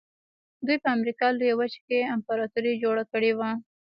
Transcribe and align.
دوی 0.65 0.77
په 0.83 0.89
امریکا 0.97 1.27
لویه 1.33 1.55
وچه 1.59 1.79
کې 1.87 2.09
امپراتوري 2.15 2.73
جوړه 2.83 3.03
کړې 3.11 3.31
وه. 3.37 3.49